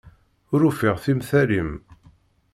[0.53, 1.71] Ur ufiɣ timtal-im.